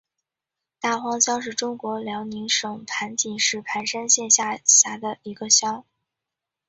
[0.79, 5.85] 大荒乡是中国辽宁省盘锦市盘山县下辖的一个乡。